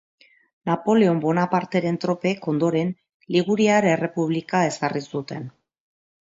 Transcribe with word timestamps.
Napoleon 0.69 1.19
Bonaparteren 1.25 1.99
tropek 2.05 2.47
ondoren 2.53 2.89
Liguriar 3.37 3.89
Errepublika 3.93 4.63
ezarri 4.71 5.05
zuten. 5.15 5.47